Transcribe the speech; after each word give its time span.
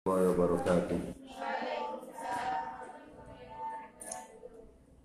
الله 0.00 0.32
وبركاته 0.32 0.98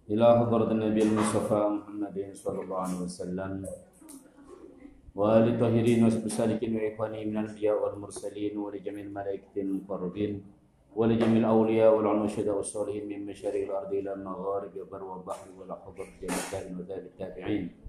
إلى 0.10 0.28
حضرة 0.40 0.70
النبي 0.72 1.02
المصطفى 1.04 1.60
محمد 1.76 2.18
صلى 2.32 2.60
الله 2.64 2.80
عليه 2.80 3.00
وسلم 3.04 3.52
وآل 5.20 5.46
الطاهرين 5.52 6.00
وإخواني 6.00 6.56
وإخوانه 6.76 7.20
من 7.28 7.38
الأنبياء 7.44 7.76
والمرسلين 7.84 8.56
ولجميع 8.58 9.04
الملائكة 9.04 9.52
المقربين 9.58 10.32
ولجميع 10.96 11.40
الأولياء 11.44 11.92
والعلماء 11.96 12.56
والصالحين 12.56 13.06
من 13.12 13.26
مشارق 13.26 13.64
الأرض 13.68 13.92
إلى 14.00 14.14
المغارب 14.14 14.72
وبر 14.80 15.04
والبحر 15.04 15.92
في 16.20 16.26
مكان 16.40 16.64
وذات 16.80 17.04
التابعين 17.12 17.85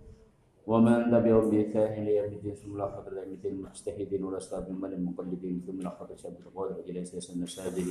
ومن 0.67 0.95
تبعهم 1.14 1.46
بإحسان 1.51 1.91
إلى 2.03 2.11
يوم 2.19 2.33
الدين 2.43 2.55
ثم 2.59 2.75
لا 2.79 2.91
حق 2.91 3.07
إلا 3.09 3.23
مثل 3.30 3.46
المجتهدين 3.55 4.23
والأصحاب 4.25 4.66
من 4.75 4.93
المقلدين 4.98 5.62
ثم 5.66 5.79
لا 5.79 5.91
حق 5.91 6.11
شاب 6.16 6.35
الغور 6.43 6.83
إلى 6.91 7.05
سيس 7.05 7.30
المساجد 7.30 7.87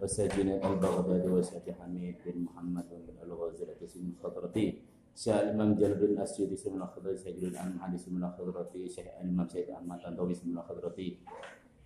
والساجين 0.00 0.48
البغداد 0.64 1.24
وسعة 1.32 1.72
حميد 1.72 2.14
بن 2.26 2.44
محمد 2.44 2.86
ومن 2.92 3.16
الغزلة 3.24 3.80
سن 3.86 4.12
خطرتي 4.24 4.66
سأل 5.14 5.42
الإمام 5.44 5.74
جلب 5.80 6.00
بن 6.04 6.18
أسيد 6.20 6.54
سن 6.54 6.76
الخضرتي 6.82 7.16
سجل 7.16 7.48
الأمام 7.48 7.80
علي 7.82 7.98
سن 7.98 8.24
الخضرتي 8.24 8.88
شيخ 8.88 9.06
الإمام 9.20 9.48
سيد 9.48 9.70
أحمد 9.70 9.96
الطنطاوي 9.98 10.34
سن 10.34 10.52
الخضرتي 10.60 11.08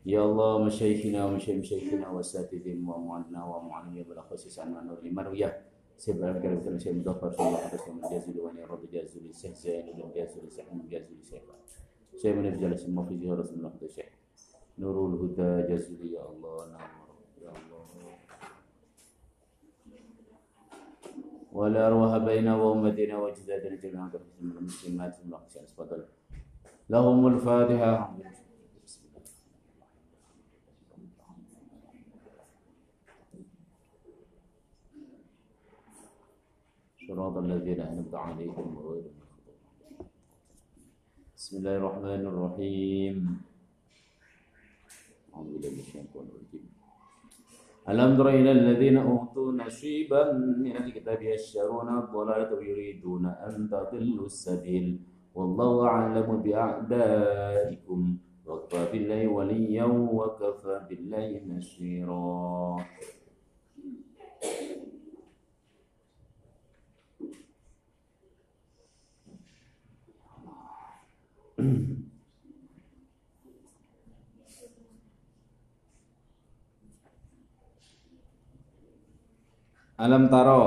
يا 0.07 0.21
الله 0.27 0.53
مشايخنا 0.67 1.21
ومشايخنا 1.27 2.07
وأساتذتنا 2.11 2.95
ومعلمنا 2.95 3.41
ومعلمنا 3.45 4.03
بالأخص 4.03 4.43
سعدنا 4.51 4.83
نور 4.83 4.99
المروية 4.99 5.49
سيب 5.99 6.17
العلم 6.17 6.43
قال 6.43 6.57
مثلا 6.57 6.79
شيء 6.79 6.93
في 6.93 6.99
الله 6.99 7.55
محدث 7.55 7.89
من 7.89 8.01
جاز 8.11 8.31
لوان 8.37 8.59
الرد 8.59 8.91
جاز 8.93 9.17
لسهزان 9.19 9.87
من 9.87 10.11
جاز 10.15 10.39
لسحن 10.47 10.89
جاز 10.89 11.03
لشيخان 11.21 11.59
شيء 12.23 12.35
من 12.37 12.47
الجلس 12.47 12.89
ما 12.89 13.05
في 13.05 13.17
جهة 13.17 13.35
رسم 13.35 13.55
الله 13.55 13.71
شيء 13.95 14.07
نور 14.79 15.09
الهدى 15.15 15.69
جاز 15.69 15.91
يا 16.03 16.29
الله 16.31 16.67
نعم 16.73 16.91
يا 17.43 17.49
الله 17.49 17.85
ولا 21.53 21.87
أرواح 21.87 22.17
بيننا 22.19 22.57
وأمتنا 22.57 23.19
وجدادنا 23.19 23.77
جميعا 23.77 24.09
في 24.09 24.19
المسلمات 24.89 25.17
الله 25.25 25.41
فضل 25.77 26.05
لهم 26.91 27.27
الفاتحة 27.27 28.17
صراط 37.07 37.37
الذين 37.37 37.81
أنعمت 37.81 38.15
عليهم 38.15 38.67
غير 38.89 39.05
المغضوب 39.13 39.57
بسم 41.37 41.53
الله 41.61 41.75
الرحمن 41.77 42.23
الرحيم 42.33 43.17
أعوذ 45.37 45.53
بالله 45.53 45.71
من 45.77 45.85
الشيطان 45.85 46.25
الرجيم 46.33 46.67
ألم 47.93 48.11
تر 48.17 48.29
إلى 48.41 48.51
الذين 48.57 48.97
أوتوا 48.97 49.49
نصيبا 49.53 50.23
من 50.65 50.75
الكتاب 50.77 51.19
يشترون 51.23 51.89
الضلالة 51.99 52.51
ويريدون 52.57 53.25
أن 53.27 53.69
تضلوا 53.69 54.27
السبيل 54.33 54.87
والله 55.35 55.73
أعلم 55.87 56.29
بأعدائكم 56.43 58.01
وكفى 58.47 58.83
بالله 58.93 59.23
وليا 59.29 59.85
وكفى 59.85 60.77
بالله 60.89 61.29
نشيرا 61.53 62.54
Alam 80.05 80.29
taro 80.29 80.63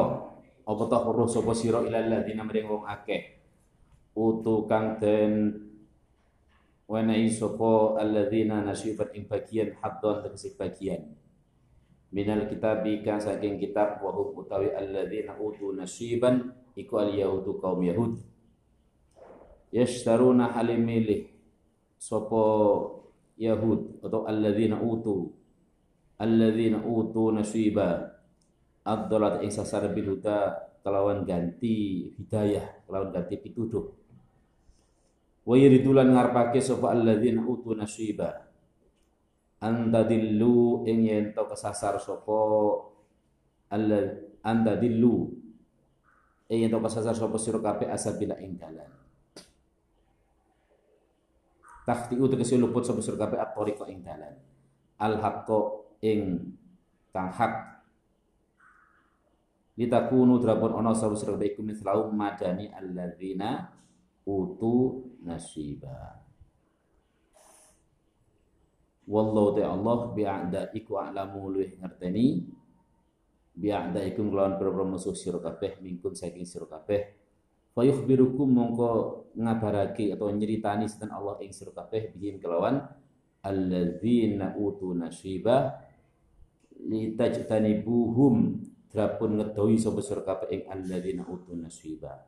apa 0.65 0.83
ta 0.89 0.97
huruf 1.05 1.29
sapa 1.29 1.53
sira 1.53 1.85
ila 1.85 2.01
ladina 2.01 2.41
wong 2.41 2.89
akeh. 2.89 3.37
Utu 4.17 4.65
kang 4.65 4.97
den 4.97 5.53
wenehi 6.89 7.29
sapa 7.29 8.01
alladzina 8.01 8.65
nasibat 8.65 9.13
ing 9.13 9.29
bagian 9.29 9.77
haddon 9.77 10.25
tegese 10.25 10.57
bagian. 10.57 11.13
Minal 12.17 12.49
kitabi 12.49 13.05
kang 13.05 13.21
saking 13.21 13.61
kitab 13.61 14.01
wa 14.01 14.09
hum 14.09 14.33
utawi 14.41 14.73
alladzina 14.73 15.37
utu 15.37 15.69
nasiban 15.69 16.57
iku 16.73 16.97
al 16.97 17.13
yahudu 17.13 17.61
kaum 17.61 17.77
yahud. 17.85 18.17
Yashtaruna 19.69 20.57
halimilih 20.57 21.29
sapa 22.01 22.41
yahud 23.37 24.01
atau 24.01 24.25
alladzina 24.25 24.81
utu 24.81 25.29
alladzina 26.17 26.81
utu 26.89 27.29
nasiba 27.29 28.16
abdolat 28.87 29.43
ing 29.43 29.51
sasar 29.51 29.91
bilhuda 29.91 30.71
kelawan 30.79 31.27
ganti 31.27 32.07
hidayah 32.15 32.87
kelawan 32.87 33.11
ganti 33.11 33.35
pituduh 33.35 33.91
wa 35.43 35.55
yuridulan 35.59 36.07
ngarepake 36.15 36.63
sapa 36.63 36.95
alladzina 36.95 37.43
utu 37.43 37.75
nasiba 37.75 38.47
Anda 39.57 40.05
ing 40.13 40.99
yen 41.03 41.25
to 41.35 41.43
kesasar 41.49 41.97
sapa 41.99 42.33
Allah 43.73 44.21
Anda 44.45 44.77
ing 44.77 45.17
yen 46.55 46.69
to 46.71 46.77
kesasar 46.79 47.11
sapa 47.17 47.35
sira 47.41 47.59
kape 47.59 47.89
asabila 47.91 48.37
ing 48.39 48.55
dalan 48.55 48.87
takhti 51.83 52.15
utu 52.15 52.39
kesiluput 52.39 52.85
luput 52.85 52.87
sapa 52.87 52.99
sira 53.03 53.17
kabeh 53.19 53.39
atoriqa 53.41 53.85
ing 53.91 53.99
dalan 54.07 54.33
al 55.01 55.13
haqqo 55.19 55.59
ing 56.05 56.53
kang 57.11 57.33
hak 57.35 57.76
litakunu 59.77 60.41
drabun 60.41 60.73
ono 60.73 60.97
sabu 60.97 61.13
sira 61.13 61.37
iku 61.45 61.61
mislau 61.61 62.09
madani 62.09 62.73
alladzina 62.73 63.69
utu 64.25 65.05
nasiba 65.21 66.17
wallahu 69.07 69.49
taala 69.55 69.71
Allah 69.77 69.97
bi'a'da 70.17 70.61
iku 70.75 70.97
a'lamu 70.99 71.47
luih 71.53 71.77
ngerteni 71.79 72.25
bi'a'da 73.55 74.01
iku 74.03 74.19
ngelawan 74.25 74.57
berapa 74.59 74.81
pira 74.83 74.83
musuh 74.89 75.13
sirukabeh 75.15 75.77
kabeh 75.79 76.11
saking 76.17 76.43
sirukabeh 76.43 77.01
kabeh 77.71 78.17
mongko 78.35 78.89
ngabarake 79.37 80.09
atau 80.11 80.27
nyeritani 80.33 80.89
setan 80.91 81.13
Allah 81.15 81.37
ing 81.45 81.53
sirukabeh 81.55 82.11
bihim 82.17 82.35
kelawan 82.41 82.81
alladzina 83.47 84.57
utu 84.59 84.91
nasiba 84.97 85.85
litajtanibuhum 86.83 88.59
Drapun 88.87 89.35
ngetahui 89.35 89.75
sapa 89.75 89.99
surga 89.99 90.33
peing 90.47 90.63
alladina 90.71 91.23
alladzina 91.23 91.23
utun 91.27 91.57
nasiba. 91.67 92.23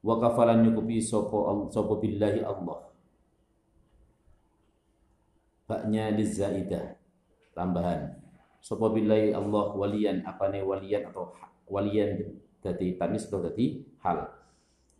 Wa 0.00 0.16
kafalan 0.16 0.64
nyukupi 0.64 0.96
sopo 1.04 1.68
sapa 1.68 1.92
billahi 2.00 2.40
Allah. 2.40 2.80
Baknya 5.68 6.08
lizaidah 6.16 6.96
tambahan. 7.52 8.16
Sapa 8.64 8.88
billahi 8.88 9.36
Allah 9.36 9.64
walian 9.76 10.24
apane 10.24 10.64
walian 10.64 11.12
atau 11.12 11.36
walian 11.68 12.32
dari 12.64 12.96
tanis 12.96 13.28
atau 13.28 13.44
dari 13.44 13.84
hal. 14.00 14.24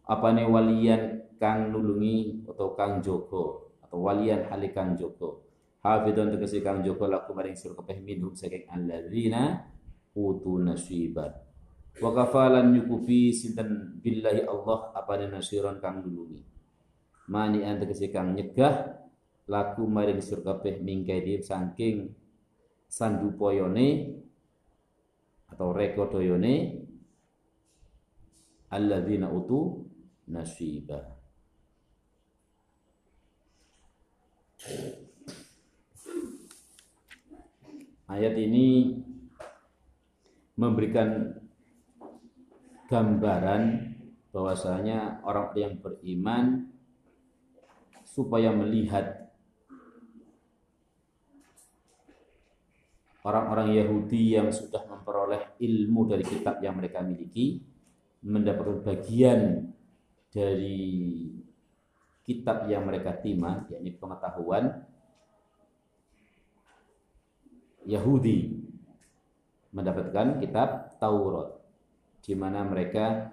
Apane 0.05 0.45
walian 0.45 1.33
kang 1.41 1.73
nulungi 1.73 2.45
atau 2.45 2.77
kang 2.77 3.01
joko 3.01 3.73
atau 3.89 4.05
walian 4.05 4.45
halikang 4.53 5.01
joko. 5.01 5.49
jogo. 5.49 5.49
Hafidhon 5.81 6.37
tegesi 6.37 6.61
kang 6.61 6.85
joko 6.85 7.09
laku 7.09 7.33
maring 7.33 7.57
surga 7.57 7.89
peing 7.89 8.05
minum 8.05 8.37
saking 8.37 8.69
alladina 8.69 9.65
utu 10.17 10.59
nasibat 10.59 11.39
wa 12.01 12.11
kafalan 12.17 12.75
nyukupi 12.75 13.31
sinten 13.35 14.01
billahi 14.03 14.43
Allah 14.47 14.91
apa 14.97 15.15
nasiron 15.29 15.79
kang 15.79 16.03
dulungi 16.03 16.41
mani 17.31 17.63
ante 17.63 17.87
kang 18.11 18.35
nyegah 18.35 18.97
laku 19.47 19.87
maring 19.87 20.19
surga 20.19 20.59
peh 20.63 20.83
mingkai 20.83 21.39
saking 21.39 22.15
poyone 23.39 24.19
atau 25.55 25.71
rekodoyone 25.71 26.79
alladzina 28.73 29.31
utu 29.31 29.87
nasiba 30.35 31.07
ayat 38.11 38.35
ini 38.35 38.69
memberikan 40.61 41.41
gambaran 42.93 43.97
bahwasanya 44.29 45.25
orang 45.25 45.57
yang 45.57 45.73
beriman 45.81 46.69
supaya 48.05 48.53
melihat 48.53 49.33
orang-orang 53.25 53.73
Yahudi 53.73 54.37
yang 54.37 54.53
sudah 54.53 54.85
memperoleh 54.85 55.57
ilmu 55.65 56.05
dari 56.13 56.25
kitab 56.29 56.61
yang 56.61 56.77
mereka 56.77 57.01
miliki 57.01 57.65
mendapatkan 58.21 58.85
bagian 58.85 59.65
dari 60.29 61.25
kitab 62.29 62.69
yang 62.69 62.85
mereka 62.85 63.17
timah 63.17 63.65
yakni 63.73 63.97
pengetahuan 63.97 64.69
Yahudi 67.89 68.60
mendapatkan 69.71 70.43
kitab 70.43 70.99
Taurat 70.99 71.55
di 72.23 72.35
mana 72.35 72.67
mereka 72.67 73.31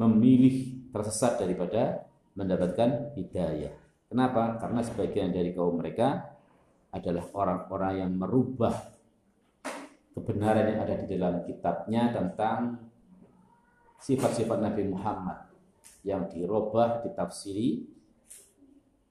memilih 0.00 0.88
tersesat 0.90 1.36
daripada 1.40 2.08
mendapatkan 2.32 3.12
hidayah. 3.12 3.72
Kenapa? 4.08 4.56
Karena 4.60 4.80
sebagian 4.84 5.28
dari 5.32 5.52
kaum 5.52 5.76
mereka 5.80 6.36
adalah 6.92 7.24
orang-orang 7.36 8.04
yang 8.04 8.12
merubah 8.16 8.72
kebenaran 10.12 10.68
yang 10.72 10.80
ada 10.84 10.94
di 10.96 11.06
dalam 11.16 11.36
kitabnya 11.44 12.02
tentang 12.12 12.88
sifat-sifat 14.00 14.58
Nabi 14.60 14.88
Muhammad 14.88 15.48
yang 16.04 16.28
dirubah, 16.28 17.04
ditafsiri 17.04 17.84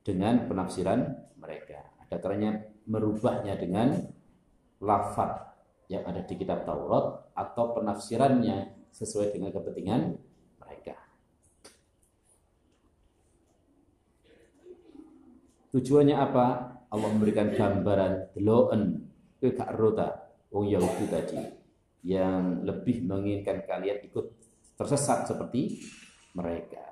dengan 0.01 0.45
penafsiran 0.49 1.05
mereka. 1.37 1.77
Ada 2.05 2.17
kerennya 2.21 2.51
merubahnya 2.89 3.53
dengan 3.57 4.10
lafat 4.81 5.31
yang 5.93 6.01
ada 6.09 6.25
di 6.25 6.33
kitab 6.35 6.65
Taurat 6.65 7.31
atau 7.37 7.65
penafsirannya 7.77 8.89
sesuai 8.91 9.31
dengan 9.37 9.53
kepentingan 9.53 10.01
mereka. 10.57 10.97
Tujuannya 15.71 16.17
apa? 16.17 16.45
Allah 16.91 17.07
memberikan 17.15 17.47
gambaran 17.55 18.35
deloen 18.35 19.07
ke 19.39 19.55
Rota, 19.71 20.35
wong 20.51 20.67
Yahudi 20.67 21.07
tadi 21.07 21.39
yang 22.03 22.65
lebih 22.67 23.05
menginginkan 23.07 23.63
kalian 23.63 24.03
ikut 24.03 24.25
tersesat 24.75 25.29
seperti 25.29 25.79
mereka. 26.35 26.83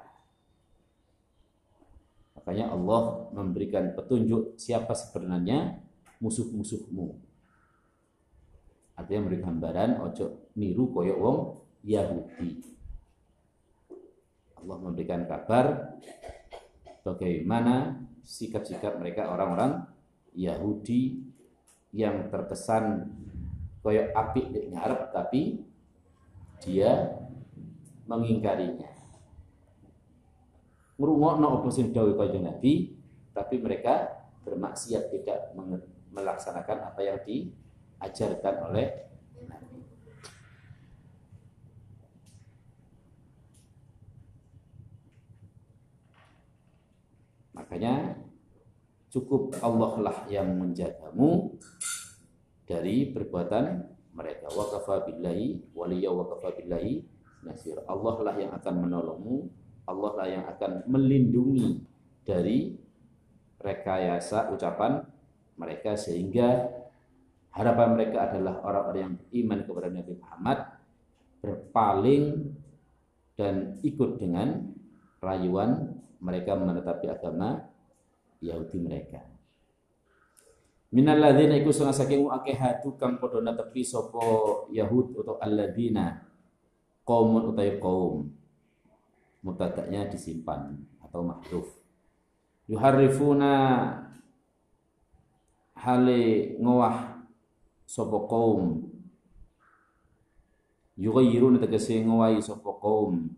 Makanya 2.40 2.72
Allah 2.72 3.28
memberikan 3.36 3.92
petunjuk 3.92 4.56
siapa 4.56 4.96
sebenarnya 4.96 5.84
musuh-musuhmu 6.24 7.29
Artinya 9.00 9.24
memberi 9.32 9.40
gambaran 9.40 9.90
ojo 10.04 10.52
niru 10.60 10.92
koyok 10.92 11.18
wong 11.24 11.38
Yahudi. 11.88 12.52
Allah 14.60 14.76
memberikan 14.84 15.24
kabar 15.24 15.96
bagaimana 17.08 18.04
sikap-sikap 18.28 19.00
mereka 19.00 19.32
orang-orang 19.32 19.88
Yahudi 20.36 21.16
yang 21.96 22.28
terkesan 22.28 23.16
koyok 23.88 24.12
api 24.12 24.42
di 24.52 24.60
ngarep 24.68 25.02
tapi 25.16 25.42
dia 26.68 27.24
mengingkarinya. 28.04 28.92
Ngrungokno 31.00 31.40
no 31.48 31.64
obosin 31.64 31.96
dawe 31.96 32.12
kanjeng 32.20 32.44
Nabi, 32.52 33.00
tapi 33.32 33.56
mereka 33.64 34.28
bermaksiat 34.44 35.08
tidak 35.16 35.56
melaksanakan 36.12 36.92
apa 36.92 37.00
yang 37.00 37.24
di 37.24 37.56
diajarkan 38.00 38.72
oleh 38.72 38.88
Nabi. 39.44 39.80
Makanya 47.60 47.94
cukup 49.12 49.60
Allah 49.60 49.94
lah 50.00 50.18
yang 50.32 50.48
menjagamu 50.56 51.60
dari 52.64 53.12
perbuatan 53.12 53.84
mereka. 54.16 54.48
Wa 54.56 54.66
kafa 54.80 55.04
billahi 55.12 55.76
wa 55.76 55.86
nasir. 57.44 57.76
Allah 57.84 58.16
lah 58.24 58.36
yang 58.40 58.52
akan 58.56 58.88
menolongmu, 58.88 59.38
Allah 59.92 60.12
lah 60.24 60.28
yang 60.32 60.46
akan 60.48 60.88
melindungi 60.88 61.84
dari 62.24 62.80
rekayasa 63.60 64.56
ucapan 64.56 65.04
mereka 65.60 65.92
sehingga 66.00 66.79
Harapan 67.60 67.92
mereka 68.00 68.32
adalah 68.32 68.64
orang-orang 68.64 69.02
yang 69.04 69.16
beriman 69.20 69.60
kepada 69.68 69.88
Nabi 69.92 70.14
Muhammad 70.16 70.60
berpaling 71.44 72.26
dan 73.36 73.76
ikut 73.84 74.16
dengan 74.16 74.64
rayuan 75.20 75.92
mereka 76.24 76.56
menetapi 76.56 77.12
agama 77.12 77.68
Yahudi 78.40 78.80
mereka. 78.80 79.28
Minal 80.96 81.20
ladzina 81.20 81.60
iku 81.60 81.76
sunah 81.76 81.92
saking 81.92 82.32
akeh 82.32 82.56
hatu 82.56 82.96
kang 82.96 83.20
padha 83.20 83.44
netepi 83.44 83.84
sapa 83.84 84.24
Yahud 84.72 85.20
atau 85.20 85.36
alladzina 85.44 86.32
qaumun 87.04 87.44
utai 87.52 87.76
qaum. 87.76 88.24
mutadaknya 89.44 90.08
disimpan 90.12 90.80
atau 91.04 91.24
mahdhuf. 91.28 91.68
Yuharrifuna 92.72 93.52
hale 95.76 96.56
ngowah 96.60 97.19
sapa 97.90 98.22
juga 98.22 98.70
yughayyiruna 100.94 101.58
tegese 101.58 101.98
ngowahi 102.06 102.38
sapa 102.38 102.70
kaum 102.78 103.34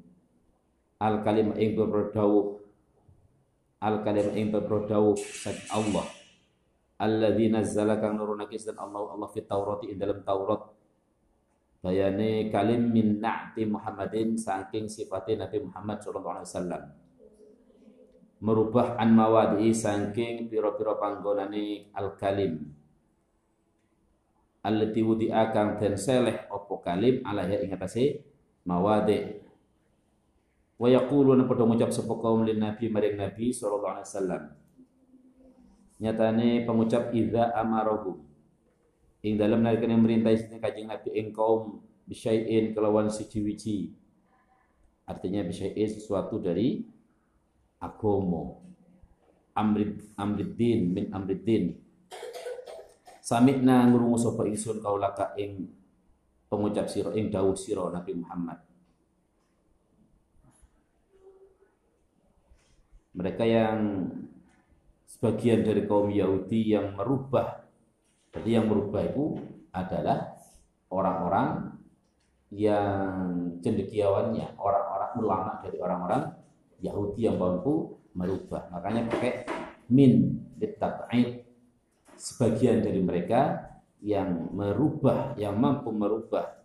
al 0.99 1.23
kalim 1.23 1.55
ing 1.55 1.71
berdawuh 1.79 2.59
al 3.79 4.03
kalim 4.03 4.27
ing 4.35 4.51
berdawuh 4.51 5.15
sak 5.15 5.55
Allah 5.71 6.03
alladzi 6.99 7.47
nazzala 7.47 7.95
kang 8.03 8.19
nurunake 8.19 8.59
dan 8.59 8.75
Allah 8.75 8.99
Allah 9.15 9.29
fit 9.31 9.47
Taurati 9.47 9.95
ing 9.95 9.95
dalam 9.95 10.19
Taurat 10.27 10.67
bayane 11.79 12.51
kalim 12.51 12.91
min 12.91 13.23
na'ti 13.23 13.63
Muhammadin 13.63 14.35
saking 14.35 14.91
sifatnya 14.91 15.47
Nabi 15.47 15.63
Muhammad 15.63 15.97
sallallahu 16.03 16.35
alaihi 16.43 16.49
wasallam 16.51 16.83
merubah 18.43 18.99
an 18.99 19.15
mawadi 19.15 19.71
saking 19.71 20.51
pira-pira 20.51 20.99
panggonane 20.99 21.87
al 21.95 22.19
kalim 22.19 22.80
wudi 24.61 25.01
wudi'akang 25.01 25.81
dan 25.81 25.97
seleh 25.97 26.45
opo 26.53 26.77
kalim 26.85 27.25
ya 27.25 27.57
ing 27.65 27.73
atase 27.73 28.21
mawade 28.69 29.41
wa 30.77 30.85
yaquluna 30.89 31.49
padha 31.49 31.65
ngucap 31.65 31.89
sapa 31.89 32.13
kaum 32.21 32.45
lin 32.45 32.61
nabi 32.61 32.85
maring 32.85 33.17
nabi 33.17 33.49
sallallahu 33.49 33.93
alaihi 33.97 34.05
wasallam 34.07 34.43
nyatane 35.97 36.49
pengucap 36.69 37.09
idza 37.09 37.49
amarohu 37.57 38.21
ing 39.25 39.37
dalam 39.41 39.65
nalikane 39.65 39.97
merintai 39.97 40.37
sini 40.37 40.61
kajing 40.61 40.87
nabi 40.93 41.09
ing 41.09 41.33
kaum 41.33 41.81
bisyai'in 42.05 42.73
kelawan 42.77 43.09
siji 43.09 43.39
wiji 43.41 43.77
artinya 45.09 45.41
bisyai'in 45.41 45.89
sesuatu 45.89 46.37
dari 46.37 46.85
agomo 47.81 48.61
amrid 49.57 50.05
amriddin 50.21 50.79
min 50.93 51.05
amriddin 51.09 51.80
Samikna 53.21 53.85
ngurungu 53.85 54.17
sapa 54.17 54.49
ingsun 54.49 54.81
kaulaka 54.81 55.37
ing 55.37 55.69
pengucap 56.49 56.89
sira 56.89 57.13
ing 57.13 57.29
dawuh 57.29 57.53
sira 57.53 57.85
Nabi 57.93 58.17
Muhammad. 58.17 58.57
Mereka 63.13 63.45
yang 63.45 64.09
sebagian 65.05 65.61
dari 65.61 65.85
kaum 65.85 66.09
Yahudi 66.09 66.73
yang 66.73 66.97
merubah. 66.97 67.61
Jadi 68.33 68.57
yang 68.57 68.65
merubah 68.65 69.05
itu 69.05 69.37
adalah 69.69 70.33
orang-orang 70.89 71.77
yang 72.57 73.13
cendekiawannya, 73.61 74.57
orang-orang 74.57 75.11
ulama 75.21 75.51
dari 75.61 75.77
orang-orang 75.77 76.23
Yahudi 76.81 77.29
yang 77.29 77.37
mampu 77.37 78.01
merubah. 78.17 78.65
Makanya 78.73 79.05
pakai 79.13 79.45
min 79.93 80.41
litab'id 80.57 81.40
sebagian 82.21 82.85
dari 82.85 83.01
mereka 83.01 83.65
yang 84.05 84.53
merubah, 84.53 85.33
yang 85.41 85.57
mampu 85.57 85.89
merubah 85.89 86.61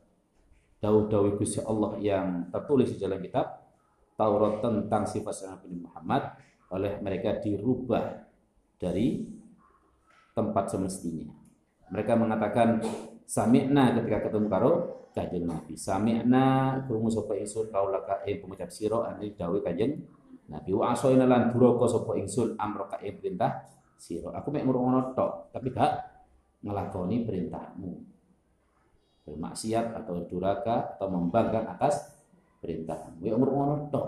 daud-dawi 0.85 1.41
Gusti 1.41 1.65
Allah 1.65 1.97
yang 1.97 2.53
tertulis 2.53 2.93
di 2.93 3.01
dalam 3.01 3.17
kitab 3.25 3.65
Taurat 4.21 4.61
tentang 4.61 5.09
sifat-sifat 5.09 5.65
Nabi 5.65 5.81
Muhammad 5.89 6.23
oleh 6.73 7.01
mereka 7.05 7.37
dirubah 7.41 8.29
dari 8.77 9.25
tempat 10.37 10.73
semestinya. 10.77 11.29
Mereka 11.93 12.13
mengatakan 12.17 12.81
sami'na 13.25 13.97
ketika 14.01 14.29
ketemu 14.29 14.49
karo 14.53 14.73
kanjeng 15.17 15.45
Nabi. 15.49 15.77
Sami'na 15.77 16.85
krungu 16.89 17.09
sapa 17.13 17.33
ingsun 17.37 17.69
kaula 17.73 18.05
ka 18.05 18.25
ing 18.29 18.37
eh, 18.41 18.41
pengucap 18.41 18.69
sira 18.73 19.13
anil 19.17 19.33
dawuh 19.37 19.61
kanjeng 19.65 20.01
Nabi 20.53 20.71
wa 20.77 20.93
asoina 20.97 21.25
lan 21.29 21.53
duraka 21.53 21.85
sapa 21.89 22.17
ingsun 22.21 22.57
amroka 22.61 22.97
ing 23.05 23.13
eh, 23.13 23.17
perintah 23.21 23.53
siro. 24.01 24.31
Aku 24.37 24.53
mek 24.53 24.65
ngono 24.65 25.13
tok, 25.17 25.51
tapi 25.57 25.73
gak 25.73 25.93
ngelakoni 26.63 27.27
perintahmu. 27.27 27.91
Bermaksiat 29.27 29.91
atau 29.97 30.23
duraka 30.31 30.95
atau 30.97 31.11
membangkang 31.11 31.67
atas 31.67 32.15
perintahmu. 32.63 33.27
Ya 33.27 33.35
ngono 33.35 33.91
tok. 33.91 34.07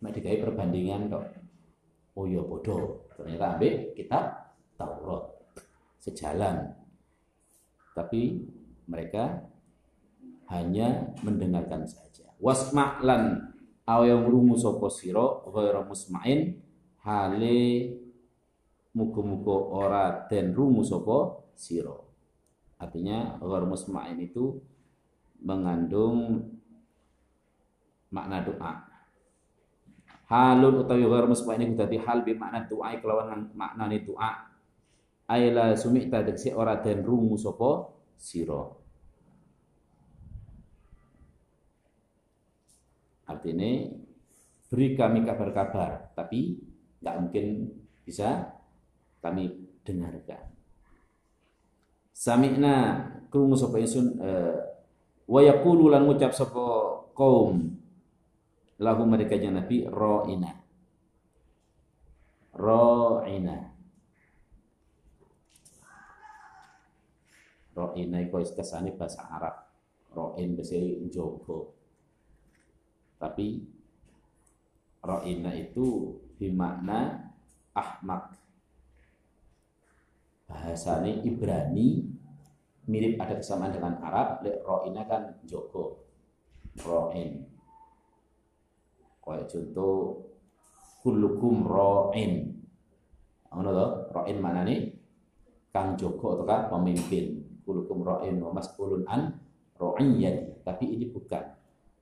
Mek 0.00 0.14
digawe 0.18 0.38
perbandingan 0.48 1.12
tok. 1.12 1.24
Oh 2.16 2.24
ya 2.26 2.40
bodoh. 2.42 3.04
Ternyata 3.18 3.58
ambek 3.58 3.74
kita 3.98 4.20
Taurat. 4.78 5.26
Sejalan. 6.00 6.70
Tapi 7.92 8.46
mereka 8.88 9.42
hanya 10.48 11.12
mendengarkan 11.20 11.84
saja. 11.84 12.30
Wasma'lan 12.40 13.52
awe 13.84 14.12
rungu 14.24 14.54
sapa 14.54 14.86
sira 14.88 15.26
ghairu 15.50 15.82
musma'in 15.90 16.56
hale 17.02 17.58
muga-muga 18.96 19.52
ora 19.74 20.04
den 20.32 20.52
rungu 20.56 20.80
sopo 20.86 21.50
siro 21.58 22.08
Artinya 22.78 23.34
ghor 23.42 23.66
musma'in 23.66 24.22
itu 24.22 24.54
mengandung 25.42 26.46
makna 28.14 28.38
doa. 28.46 28.86
Halun 30.30 30.86
utawi 30.86 31.02
ghor 31.02 31.26
musma'in 31.26 31.66
itu 31.66 31.74
tadi 31.74 31.98
hal 31.98 32.22
bi 32.22 32.38
makna 32.38 32.70
doa 32.70 32.94
kelawan 33.02 33.50
ni 33.90 33.98
doa. 34.06 34.46
Aila 35.26 35.74
sumikta 35.74 36.22
si 36.38 36.54
ora 36.54 36.78
den 36.78 37.02
rungu 37.02 37.34
sopo 37.34 37.98
siro 38.14 38.78
Artinya 43.28 43.84
beri 44.72 44.88
kami 44.96 45.20
kabar-kabar, 45.26 46.16
tapi 46.16 46.56
nggak 47.04 47.16
mungkin 47.20 47.46
bisa 48.00 48.56
kami 49.22 49.50
dengarkan 49.82 50.42
sami'na 52.14 52.74
krungu 53.30 53.54
sapa 53.58 53.78
insun 53.82 54.18
eh, 54.22 54.58
wa 55.28 55.40
yaqulu 55.42 55.90
lan 55.90 56.06
ngucap 56.06 56.32
sapa 56.34 56.64
kaum 57.14 57.78
lahu 58.78 59.02
mereka 59.06 59.38
jan 59.38 59.58
nabi 59.58 59.86
ra'ina 59.86 60.50
ra'ina 62.54 63.56
ra'ina 67.74 68.16
iku 68.22 68.34
kesane 68.54 68.94
bahasa 68.94 69.22
Arab 69.34 69.56
ra'in 70.14 70.54
bahasa 70.58 70.78
jogo 71.10 71.74
tapi 73.18 73.62
ra'ina 75.02 75.54
itu 75.58 76.14
bermakna 76.38 77.30
ahmak 77.74 78.34
bahasanya 80.48 81.12
Ibrani 81.28 81.88
mirip 82.88 83.20
ada 83.20 83.36
kesamaan 83.36 83.76
dengan 83.76 84.00
Arab 84.00 84.40
lek 84.40 84.64
roina 84.64 85.04
kan 85.04 85.22
Joko 85.44 85.84
roin 86.88 87.30
kayak 89.22 89.44
contoh 89.52 89.94
kulukum 91.04 91.68
roin 91.68 92.30
ngono 93.52 93.70
to 93.76 93.86
roin 94.16 94.36
mana 94.44 94.60
nih 94.68 94.80
kang 95.74 95.90
Joko 96.00 96.26
atau 96.40 96.44
kan 96.48 96.60
pemimpin 96.72 97.24
kulukum 97.68 98.00
roin 98.08 98.40
mas 98.48 98.72
roen 98.80 99.04
an 99.04 99.36
ya 100.16 100.32
tapi 100.64 100.84
ini 100.96 101.12
bukan 101.12 101.44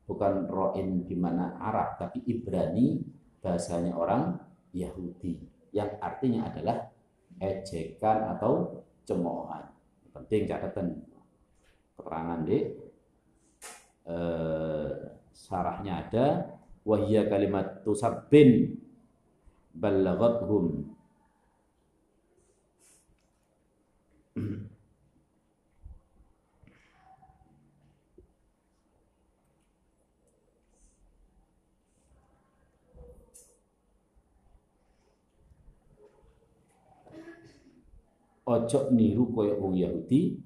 bukan 0.07 0.33
roin 0.55 1.03
di 1.03 1.17
mana 1.19 1.59
Arab 1.59 1.99
tapi 1.99 2.23
Ibrani 2.31 3.03
bahasanya 3.43 3.91
orang 3.99 4.39
Yahudi 4.71 5.35
yang 5.75 5.91
artinya 5.99 6.47
adalah 6.47 6.95
ejekan 7.43 8.37
atau 8.37 8.85
cemoohan. 9.05 9.65
Penting 10.17 10.49
catatan 10.49 10.87
keterangan 11.97 12.41
di 12.45 12.59
e, 12.61 12.63
eh, 14.17 14.89
sarahnya 15.37 16.09
ada 16.09 16.27
wahia 16.87 17.29
kalimat 17.29 17.85
tusabbin 17.85 18.81
balaghatuhum 19.77 20.96
ojo 38.47 38.81
niru 38.95 39.27
koyo 39.35 39.59
wong 39.59 39.75
Yahudi 39.75 40.39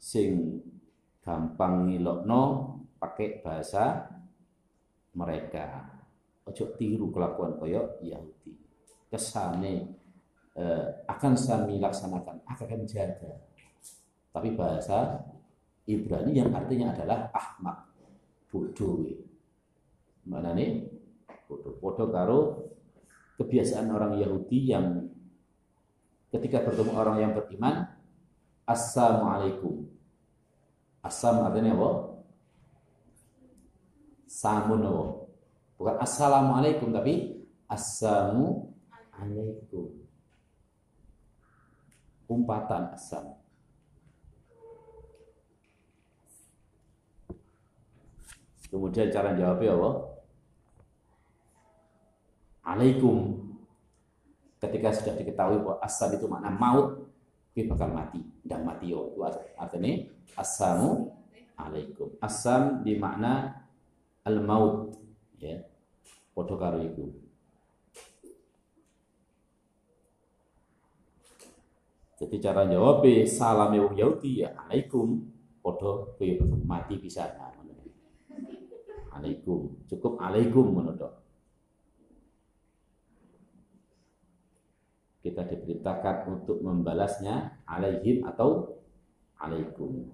sing 0.00 0.32
gampang 1.20 1.92
ngilokno 1.92 2.42
pakai 2.96 3.44
bahasa 3.44 4.08
mereka. 5.16 5.84
Ojo 6.48 6.76
tiru 6.80 7.08
kelakuan 7.12 7.56
koyo 7.56 8.00
Yahudi. 8.04 8.52
Kesane 9.08 9.74
eh, 10.56 10.84
akan 11.08 11.32
kami 11.36 11.80
laksanakan, 11.80 12.44
akan 12.48 12.80
jaga. 12.88 13.32
Tapi 14.34 14.52
bahasa 14.56 15.24
Ibrani 15.84 16.32
yang 16.36 16.50
artinya 16.52 16.92
adalah 16.96 17.28
ahmak, 17.32 17.92
bodoh. 18.48 19.04
Mana 20.28 20.52
nih? 20.56 20.84
Bodoh-bodoh 21.48 22.08
karo 22.08 22.38
kebiasaan 23.36 23.92
orang 23.92 24.16
Yahudi 24.20 24.68
yang 24.72 25.12
ketika 26.34 26.66
bertemu 26.66 26.98
orang 26.98 27.16
yang 27.22 27.30
beriman, 27.38 27.86
Assalamualaikum. 28.66 29.86
Assam 31.04 31.44
artinya 31.44 31.76
apa? 31.78 31.90
Samun 34.26 34.82
apa? 34.88 35.06
Bukan 35.78 35.96
Assalamualaikum 36.00 36.88
tapi 36.90 37.44
Assalamualaikum 37.68 38.72
alaikum. 39.14 39.86
Umpatan 42.24 42.88
asam 42.96 43.36
Kemudian 48.72 49.12
cara 49.12 49.36
jawabnya 49.36 49.76
apa? 49.76 49.90
Alaikum 52.64 53.43
ketika 54.68 54.96
sudah 54.96 55.14
diketahui 55.20 55.60
bahwa 55.60 55.76
asal 55.84 56.08
itu 56.16 56.24
makna 56.26 56.48
maut, 56.52 57.04
kita 57.52 57.68
bakal 57.70 57.90
mati, 57.92 58.20
dan 58.42 58.64
mati 58.64 58.90
yo. 58.90 59.12
Itu 59.12 59.20
artinya 59.60 59.92
assamu 60.40 61.12
alaikum. 61.60 62.16
Asam 62.18 62.80
di 62.82 62.96
makna 62.96 63.60
al 64.24 64.40
maut, 64.40 64.96
ya. 65.38 65.60
foto 66.34 66.58
karo 66.58 66.82
itu 66.82 67.14
Jadi 72.18 72.42
cara 72.42 72.66
jawab 72.66 73.06
ya 73.06 73.22
wong 73.78 73.94
Yahudi 73.94 74.42
ya 74.42 74.50
alaikum 74.66 75.14
foto 75.62 76.18
kowe 76.18 76.26
mati 76.66 76.98
bisa. 76.98 77.26
Nah, 77.38 77.54
alaikum, 79.14 79.78
cukup 79.86 80.18
alaikum 80.18 80.74
menurut 80.74 81.22
kita 85.34 85.50
diperintahkan 85.50 86.16
untuk 86.30 86.62
membalasnya 86.62 87.58
alaihim 87.66 88.22
atau 88.22 88.70
alaikum. 89.42 90.06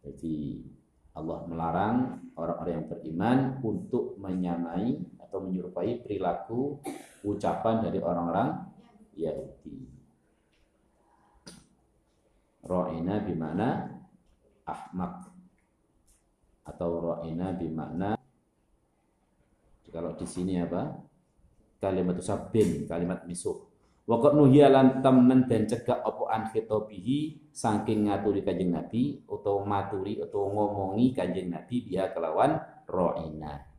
Jadi 0.00 0.64
Allah 1.12 1.44
melarang 1.44 1.96
orang-orang 2.40 2.72
yang 2.72 2.86
beriman 2.88 3.38
untuk 3.60 4.16
menyamai 4.16 4.96
atau 5.28 5.44
menyerupai 5.44 6.00
perilaku 6.00 6.80
ucapan 7.28 7.84
dari 7.84 8.00
orang-orang 8.00 8.64
Yahudi. 9.20 9.76
Ro'ina 12.64 13.20
bimana 13.28 13.92
ahmak 14.64 15.28
atau 16.64 16.88
ro'ina 17.12 17.52
bimana 17.60 18.16
kalau 19.92 20.14
di 20.16 20.24
sini 20.26 20.58
apa? 20.62 20.96
Kalimat 21.82 22.16
sabin, 22.22 22.86
kalimat 22.86 23.26
misuh. 23.26 23.68
Wakat 24.08 24.34
nuhialan 24.34 25.02
temen 25.04 25.46
dan 25.46 25.70
cegah 25.70 26.02
opo 26.02 26.26
an 26.26 26.50
khitobihi 26.50 27.50
saking 27.54 28.10
ngaturi 28.10 28.42
kanjeng 28.42 28.74
Nabi 28.74 29.22
atau 29.22 29.62
maturi 29.62 30.18
atau 30.18 30.50
ngomongi 30.50 31.14
kanjeng 31.14 31.46
Nabi 31.52 31.86
dia 31.86 32.10
kelawan 32.10 32.58
ro'ina. 32.90 33.70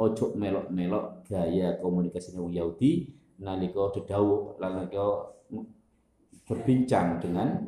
Ojo 0.00 0.32
melok-melok 0.38 1.26
gaya 1.28 1.76
komunikasi 1.82 2.32
Yahudi 2.38 2.92
nalika 3.42 3.90
dedawuh 3.98 4.56
nalika 4.62 5.34
berbincang 6.46 7.18
dengan 7.20 7.58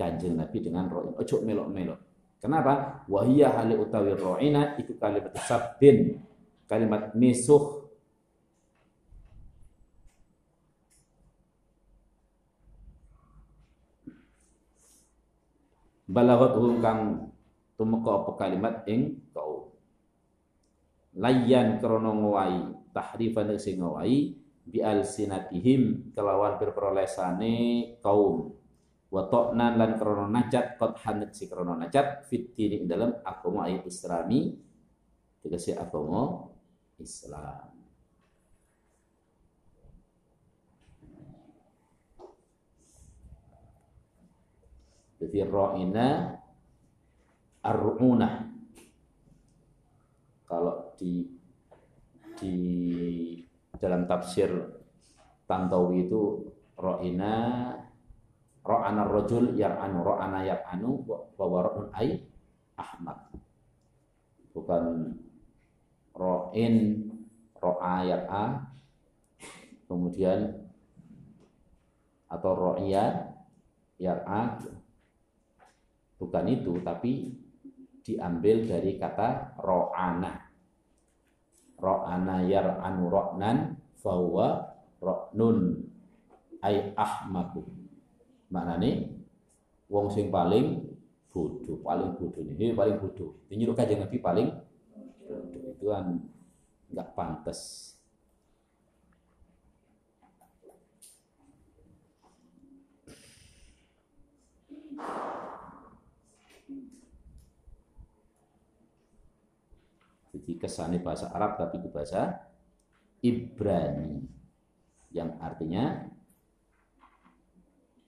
kanjeng 0.00 0.38
Nabi 0.40 0.62
dengan 0.64 0.86
roina 0.88 1.18
Ojo 1.20 1.42
melok-melok. 1.44 1.98
Kenapa? 2.40 3.02
Wahiyah 3.10 3.50
hali 3.60 3.74
utawi 3.76 4.14
ro'ina 4.14 4.78
itu 4.78 4.94
kalimat 4.96 5.34
sabbin 5.42 6.22
kalimat 6.64 7.12
misuh 7.12 7.84
balagot 16.08 16.56
hukang 16.56 17.32
tumeka 17.76 18.10
apa 18.22 18.30
kalimat 18.40 18.74
ing 18.88 19.20
kau 19.36 19.76
layan 21.16 21.76
krono 21.80 22.12
ngawai 22.16 22.56
tahrifan 22.96 23.58
sing 23.60 23.80
ngawai 23.82 24.32
bi 24.64 24.78
alsinatihim 24.80 26.12
kelawan 26.16 26.56
perperolesane 26.56 27.92
kaum 28.00 28.56
wa 29.12 29.22
ta'nan 29.28 29.76
lan 29.76 29.90
krono 30.00 30.26
najat 30.32 30.80
qad 30.80 30.96
hanat 31.04 31.30
si 31.36 31.44
krono 31.46 31.76
najat 31.76 32.24
fit 32.24 32.48
dalam 32.88 33.20
akomo 33.20 33.60
ayat 33.62 33.84
islami 33.84 34.54
tegese 35.44 35.76
akomo 35.76 36.53
Islam. 37.02 37.72
Jadi 45.18 45.38
ro'ina 45.48 46.06
ar'unah. 47.64 48.34
Kalau 50.44 50.92
di 51.00 51.24
di 52.38 52.54
dalam 53.78 54.04
tafsir 54.06 54.52
Tantawi 55.50 56.06
itu 56.08 56.20
ro'ina 56.76 57.32
ro'ana 58.62 59.02
rojul 59.08 59.56
yar'anu 59.56 59.98
ro'ana 60.04 60.44
yar'anu 60.44 60.90
bahwa 61.34 61.58
ro'un 61.72 61.86
ay 61.96 62.20
Ahmad 62.76 63.28
bukan 64.52 64.84
ro'in 66.16 66.74
ro'ayat 67.58 68.22
a 68.30 68.44
kemudian 69.90 70.62
atau 72.30 72.52
ro'iyat 72.54 73.34
ya'a 73.98 74.42
bukan 76.18 76.46
itu 76.46 76.72
tapi 76.86 77.12
diambil 78.06 78.62
dari 78.64 78.94
kata 78.96 79.58
ro'ana 79.58 80.32
ro'ana 81.82 82.46
yar'anu 82.46 83.04
ro'nan 83.10 83.58
fawwa 83.98 84.62
ro'nun 85.02 85.82
ay 86.62 86.94
ahmaku 86.94 87.62
nih 88.54 88.96
wong 89.90 90.06
sing 90.14 90.30
paling 90.30 90.78
bodoh 91.34 91.82
paling 91.82 92.14
bodoh 92.14 92.40
ini 92.46 92.70
paling 92.72 92.96
bodoh 93.02 93.34
ini 93.50 93.66
kajian 93.74 94.06
nabi 94.06 94.22
paling 94.22 94.48
begituan 95.84 96.16
nggak 96.96 97.12
pantas 97.12 97.60
Jadi 110.34 110.58
kesannya 110.58 110.98
bahasa 111.04 111.30
Arab 111.36 111.56
tapi 111.60 111.78
itu 111.84 111.88
bahasa 111.94 112.48
Ibrani 113.22 114.24
yang 115.14 115.36
artinya 115.38 116.08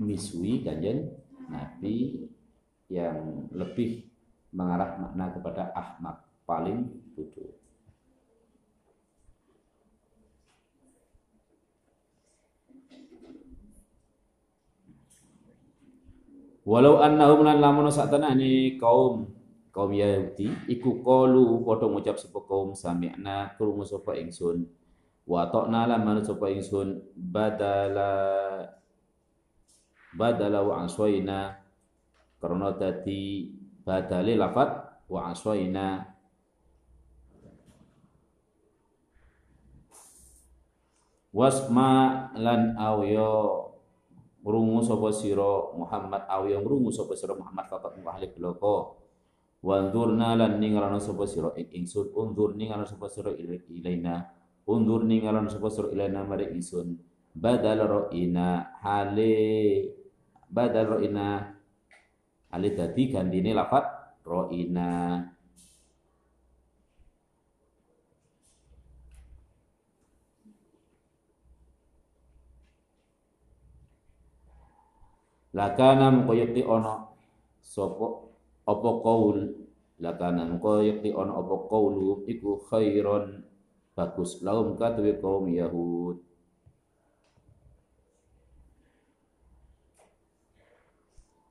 miswi 0.03 0.61
kanjen 0.67 1.13
Nabi 1.53 2.25
yang 2.91 3.47
lebih 3.55 4.09
mengarah 4.57 4.97
makna 4.99 5.33
kepada 5.39 5.71
ahmad 5.77 6.27
paling 6.49 6.91
bodoh. 7.15 7.56
Walau 16.67 16.99
annahum 16.99 17.47
lan 17.47 17.63
lamun 17.63 17.87
satanane 17.95 18.75
kaum 18.75 19.31
kaum 19.71 19.95
Yahudi 19.95 20.51
iku 20.67 20.99
qalu 20.99 21.63
padha 21.63 21.87
ngucap 21.87 22.19
sapa 22.19 22.43
kaum 22.43 22.75
sami'na 22.75 23.55
krungu 23.55 23.87
sapa 23.87 24.19
ingsun 24.19 24.67
wa 25.31 25.47
ta'na 25.47 25.87
lan 25.87 26.03
manut 26.03 26.27
sapa 26.27 26.51
ingsun 26.51 27.07
badala 27.15 28.11
badala 30.19 30.67
wa 30.67 30.83
aswaina 30.83 31.55
karena 32.43 32.75
tadi 32.75 33.47
badali 33.87 34.35
lafat 34.35 34.71
wa 35.07 35.31
aswaina 35.31 36.19
wasma 41.31 42.27
lan 42.35 42.75
awyo 42.75 43.66
ngrungu 44.47 44.79
sapa 44.87 45.11
sira 45.11 45.75
Muhammad 45.75 46.23
aw 46.31 46.47
yang 46.47 46.63
ngrungu 46.63 46.95
sapa 46.95 47.19
sira 47.19 47.35
Muhammad 47.35 47.67
faqat 47.67 47.99
mu 47.99 48.07
ahli 48.15 48.31
bloko 48.31 49.03
wanzurna 49.67 50.39
lan 50.39 50.63
ningalana 50.63 51.03
sapa 51.03 51.27
sira 51.27 51.51
ing 51.59 51.83
ingsun 51.83 52.15
undur 52.15 52.55
ningalana 52.55 52.87
sapa 52.87 53.11
sira 53.11 53.35
ilaina 53.35 54.23
undur 54.71 55.03
ningalana 55.03 55.51
sapa 55.51 55.67
sira 55.67 55.91
ilaina 55.91 56.23
mari 56.23 56.47
ingsun 56.55 56.95
badal 57.35 57.83
ro'ina 58.07 58.79
hale 58.87 59.35
badal 60.47 60.95
ro'ina 60.95 61.27
hale 62.55 62.69
dadi 62.71 63.03
gandine 63.11 63.51
lafat 63.51 63.83
ro'ina 64.23 65.21
lakana 75.57 76.13
mengko 76.13 76.37
yakti 76.37 76.61
ono 76.61 77.17
sopo 77.65 78.29
opo 78.69 78.91
kaul 79.01 79.39
lakana 80.05 80.45
mengko 80.45 80.85
yakti 80.85 81.17
ono 81.17 81.33
opo 81.41 81.65
qaulu 81.73 82.29
iku 82.29 82.61
khairon 82.69 83.41
bagus 83.97 84.45
laum 84.45 84.77
katwe 84.77 85.17
kaum 85.17 85.49
yahud 85.49 86.21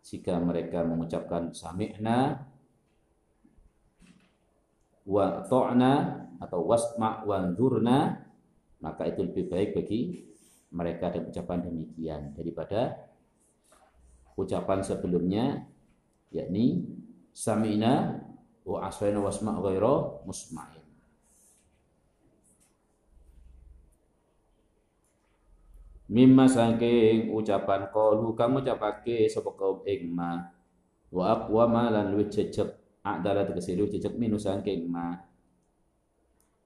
jika 0.06 0.38
mereka 0.38 0.86
mengucapkan 0.86 1.50
sami'na 1.50 2.46
wa 5.10 5.42
ta'na 5.50 5.92
atau 6.46 6.62
wasma' 6.70 7.26
wanzurna 7.26 8.22
maka 8.86 9.10
itu 9.10 9.26
lebih 9.26 9.50
baik 9.50 9.70
bagi 9.74 10.30
mereka 10.78 11.10
dan 11.10 11.26
ucapan 11.26 11.60
demikian 11.66 12.22
daripada 12.38 13.05
ucapan 14.36 14.80
sebelumnya 14.84 15.64
yakni 16.36 16.84
sami'na 17.32 18.20
wa 18.68 18.88
aswaina 18.92 19.24
wasma' 19.24 19.56
ghairu 19.64 20.28
musma'in. 20.28 20.84
Mimma 26.12 26.46
saking 26.46 27.32
ucapan 27.34 27.90
qalu 27.90 28.36
kamu 28.38 28.62
capake 28.62 29.26
sapa 29.32 29.50
kaum 29.58 29.82
ingma 29.90 30.54
wa 31.10 31.24
aqwa 31.34 31.66
ma 31.66 31.84
lan 31.90 32.14
luwih 32.14 32.30
adala 32.30 33.42
adalah 33.42 33.44
tegese 33.50 33.74
luwih 33.74 33.98
minus 34.20 34.46
minu 34.46 34.86
ma 34.86 35.18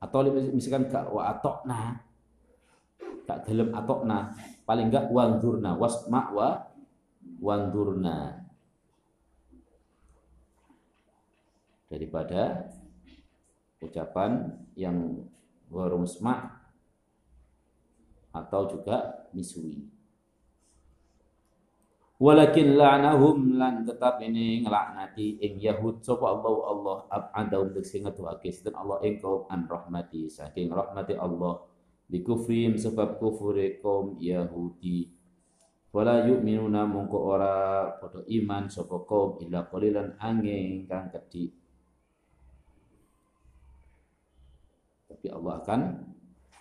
atau 0.04 0.20
misalkan 0.52 0.92
ka 0.92 1.08
wa 1.08 1.32
atokna 1.32 2.04
tak 3.24 3.48
gelem 3.48 3.72
atokna 3.72 4.36
paling 4.68 4.92
enggak 4.92 5.08
wanzurna 5.08 5.76
wasma 5.80 6.22
wa 6.36 6.48
Wandurna 7.40 8.36
daripada 11.88 12.68
ucapan 13.80 14.60
yang 14.76 15.24
warumsma 15.72 16.60
atau 18.36 18.62
juga 18.68 19.24
misui. 19.32 19.88
Walakin 22.20 22.76
la'nahum 22.76 23.56
lan 23.56 23.88
tetap 23.88 24.20
ini 24.20 24.60
ngelaknati 24.60 25.40
ing 25.40 25.64
Yahud 25.64 26.04
sapa 26.04 26.36
Allah 26.36 26.54
Allah 26.68 26.98
ab'adau 27.08 27.72
tegese 27.72 28.04
ngetuake 28.04 28.52
sinten 28.52 28.76
Allah 28.76 29.00
ing 29.08 29.16
kaum 29.24 29.48
an 29.48 29.64
rahmati 29.64 30.28
saking 30.28 30.76
rahmati 30.76 31.16
Allah 31.16 31.64
dikufrim 32.12 32.76
sebab 32.76 33.16
kufure 33.24 33.80
kaum 33.80 34.20
Yahudi 34.20 35.16
wala 35.90 36.22
yu'minuna 36.30 36.86
mongko 36.86 37.18
ora 37.18 37.52
padha 37.98 38.22
iman 38.30 38.70
sapa 38.70 38.94
kaum 39.10 39.42
illa 39.42 39.66
qalilan 39.66 40.14
angin 40.22 40.86
kang 40.86 41.10
kedhi 41.10 41.50
tapi 45.10 45.28
Allah 45.34 45.66
akan 45.66 45.82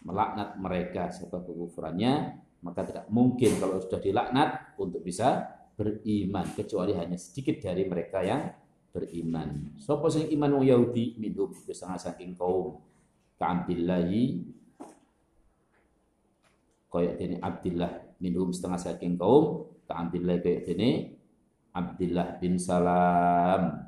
melaknat 0.09 0.49
mereka 0.57 1.13
sebab 1.13 1.45
kekufurannya 1.45 2.41
maka 2.65 2.89
tidak 2.89 3.07
mungkin 3.13 3.61
kalau 3.61 3.77
sudah 3.85 4.01
dilaknat 4.01 4.75
untuk 4.81 5.05
bisa 5.05 5.45
beriman 5.77 6.49
kecuali 6.57 6.97
hanya 6.97 7.21
sedikit 7.21 7.61
dari 7.61 7.85
mereka 7.85 8.25
yang 8.25 8.49
beriman 8.97 9.77
sopo 9.77 10.09
sing 10.09 10.33
iman 10.33 10.57
wong 10.57 10.65
Yahudi 10.65 11.21
minhum 11.21 11.53
wis 11.53 11.85
saking 11.85 12.33
kaum 12.33 12.81
ka'ambillahi 13.37 14.49
kaya 16.89 17.13
dini 17.21 17.37
Abdillah 17.37 18.17
minum 18.25 18.49
setengah 18.51 18.81
saking 18.81 19.21
kaum 19.21 19.69
ka 19.85 20.01
Abdillah 20.01 20.41
kaya 20.41 20.65
dini 20.65 20.91
Abdillah 21.77 22.41
bin 22.41 22.57
Salam 22.57 23.85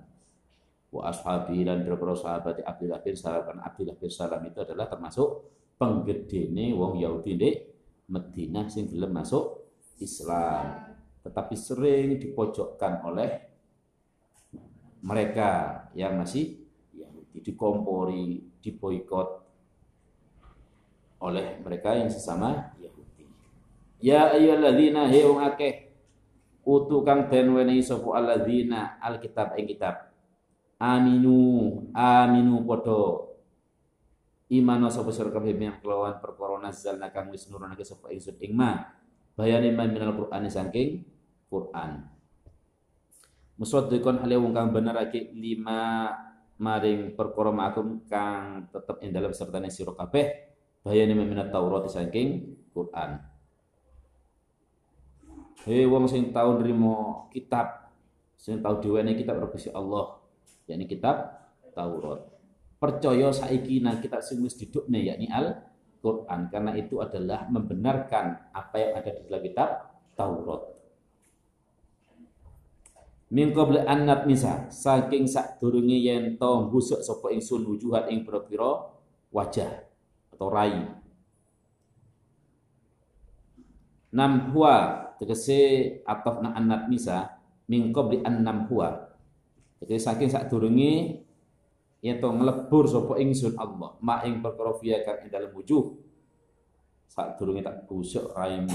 wa 0.92 1.02
ashabi 1.08 1.64
dan 1.64 1.80
beberapa 1.82 2.12
sahabat 2.12 2.60
Abdillah 2.60 3.00
bin 3.00 3.16
Salam 3.16 3.42
karena 3.48 3.62
Abdillah 3.64 3.96
bin 3.96 4.12
Salam 4.12 4.40
itu 4.44 4.58
adalah 4.62 4.84
termasuk 4.92 5.28
penggede 5.80 6.52
ini 6.52 6.76
wong 6.76 7.00
Yahudi 7.00 7.32
di 7.40 7.50
Medina 8.12 8.68
sing 8.68 8.92
gelem 8.92 9.16
masuk 9.16 9.64
Islam 9.96 10.92
tetapi 11.24 11.54
sering 11.56 12.20
dipojokkan 12.20 13.00
oleh 13.08 13.48
mereka 15.00 15.80
yang 15.96 16.20
masih 16.20 16.60
Yahudi 16.92 17.40
dikompori 17.48 18.60
diboikot 18.60 19.40
oleh 21.20 21.60
mereka 21.64 21.96
yang 21.96 22.08
sesama 22.08 22.76
Ya 24.00 24.32
ayo 24.32 24.56
he 25.12 25.20
wong 25.28 25.40
akeh 25.44 25.92
utu 26.64 27.04
kang 27.04 27.28
den 27.28 27.52
wenehi 27.52 27.84
sapa 27.84 28.08
alladzina 28.16 28.96
alkitab 28.96 29.60
ing 29.60 29.68
kitab. 29.68 30.08
Aminu 30.80 31.84
aminu 31.92 32.64
podo. 32.64 33.28
imano 34.50 34.88
sapa 34.90 35.12
sira 35.14 35.30
kabeh 35.30 35.54
yang 35.54 35.78
kelawan 35.84 36.16
perkara 36.18 36.58
nazalna 36.58 37.12
kang 37.14 37.30
wis 37.30 37.46
nurunake 37.46 37.86
sapa 37.86 38.10
ingsun 38.10 38.34
ing 38.40 38.56
ma. 38.56 38.82
Bayane 39.38 39.70
man 39.70 39.94
minal 39.94 40.10
Qur'ani 40.16 40.50
saking 40.50 41.06
Qur'an. 41.46 42.02
Musaddiqan 43.62 44.24
hale 44.26 44.34
wong 44.40 44.50
kang 44.56 44.72
benerake 44.74 45.30
lima 45.38 46.10
maring 46.58 47.14
perkara 47.14 47.52
makum 47.54 48.02
kang 48.10 48.64
tetep 48.74 48.96
ing 49.06 49.12
dalam 49.14 49.30
sertane 49.36 49.68
sira 49.70 49.92
kabeh 49.94 50.48
bayane 50.82 51.12
minat 51.14 51.52
Taurat 51.54 51.84
saking 51.86 52.56
Qur'an. 52.74 53.29
Hei 55.60 55.84
wong 55.84 56.08
sing 56.08 56.32
tau 56.32 56.56
nrimo 56.56 57.28
kitab, 57.28 57.92
sing 58.40 58.64
tau 58.64 58.80
diwene 58.80 59.12
kitab 59.12 59.44
Gusti 59.52 59.68
Allah, 59.68 60.16
yakni 60.64 60.88
kitab 60.88 61.20
Taurat. 61.76 62.24
Percaya 62.80 63.28
saiki 63.28 63.76
nang 63.84 64.00
kitab 64.00 64.24
sing 64.24 64.40
wis 64.40 64.56
didukne 64.56 65.04
yakni 65.04 65.28
Al-Qur'an 65.28 66.48
karena 66.48 66.72
itu 66.80 67.04
adalah 67.04 67.44
membenarkan 67.52 68.56
apa 68.56 68.72
yang 68.80 69.04
ada 69.04 69.10
di 69.12 69.20
dalam 69.28 69.42
kitab 69.44 69.70
Taurat. 70.16 70.64
Min 73.28 73.52
qabla 73.52 73.84
an 73.84 74.08
misa 74.24 74.72
saking 74.72 75.28
sadurunge 75.28 75.92
yen 76.00 76.40
to 76.40 76.72
busuk 76.72 77.04
sapa 77.04 77.36
ingsun 77.36 77.68
wujuhat 77.68 78.08
ing 78.08 78.24
pira-pira 78.24 78.96
wajah 79.28 79.68
atau 80.32 80.48
rai. 80.48 80.88
Nam 84.16 84.56
huwa 84.56 85.09
tegese 85.20 85.60
na 86.40 86.56
anat 86.56 86.88
misa 86.88 87.36
min 87.68 87.92
qabli 87.92 88.24
annam 88.24 88.64
huwa 88.72 89.12
tegese 89.76 90.08
saking 90.08 90.32
sadurunge 90.32 91.20
yaitu 92.00 92.24
ngelebur 92.24 92.88
sopo 92.88 93.20
ingsun 93.20 93.60
Allah 93.60 93.92
ma 94.00 94.24
ing 94.24 94.40
perkara 94.40 94.72
kan 94.80 94.96
kang 95.04 95.16
ing 95.20 95.28
dalem 95.28 95.52
wujuh 95.52 95.92
sadurunge 97.12 97.60
tak 97.60 97.84
busuk 97.84 98.32
raimu 98.32 98.72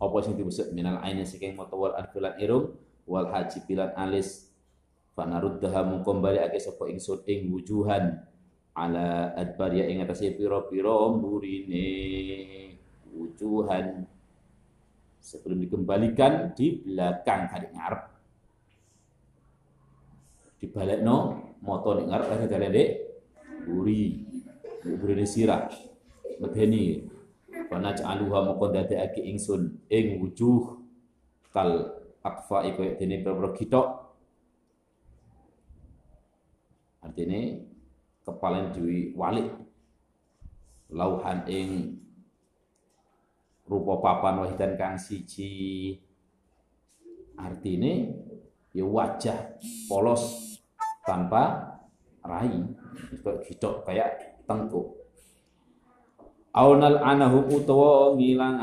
apa 0.00 0.16
sing 0.24 0.40
dibusuk 0.40 0.72
minal 0.72 0.96
aina 1.04 1.28
saking 1.28 1.52
mata 1.52 1.76
wal 1.76 1.92
arfilan 1.92 2.40
irung 2.40 2.72
wal 3.04 3.28
haji 3.28 3.60
pilan 3.68 3.92
alis 4.00 4.48
fanaruddaha 5.12 5.84
mungkombali 5.84 6.40
ake 6.40 6.56
sopo 6.56 6.88
ingsun 6.88 7.20
ing 7.28 7.52
wujuhan 7.52 8.24
ala 8.72 9.36
adbar 9.36 9.76
ya 9.76 9.84
ing 9.84 10.00
atase 10.00 10.32
piro 10.32 10.64
pira 10.72 10.96
mburine 11.12 11.84
wujuhan 13.12 14.08
sebelum 15.20 15.60
dikembalikan 15.68 16.56
di 16.56 16.80
belakang 16.80 17.44
hari 17.52 17.68
ngarep 17.76 18.00
dibalekno 20.64 21.16
motor 21.60 22.00
ning 22.00 22.08
ngarep 22.08 22.28
ada 22.48 22.84
guri 23.68 24.24
buri 24.80 24.96
buri 24.96 25.24
sirah 25.28 25.68
medeni 26.40 27.04
aluha 27.70 27.92
ja'aluha 27.94 28.38
moko 28.50 28.72
aki 28.74 29.20
ingsun 29.36 29.84
ing 29.92 30.18
wujuh 30.24 30.80
kal 31.52 32.00
akfa 32.24 32.64
iku 32.72 32.88
dene 32.96 33.20
pira-pira 33.20 33.80
artinya 37.04 37.40
kepala 38.24 38.68
kepalen 38.68 38.74
diwi 38.74 38.98
walik 39.16 39.48
lauhan 40.92 41.44
ing 41.48 41.68
rupa 43.70 44.02
papan 44.02 44.42
wahidan 44.42 44.74
kang 44.74 44.98
siji 44.98 45.94
arti 47.38 47.78
ini 47.78 48.10
ya 48.74 48.82
wajah 48.82 49.56
polos 49.86 50.58
tanpa 51.06 51.70
rai 52.26 52.58
itu 53.14 53.30
gitu 53.46 53.80
kayak 53.86 54.42
tengkuk 54.50 54.90
aunal 56.50 56.98
anahu 56.98 57.46
utawa 57.54 58.18
ngilang 58.18 58.58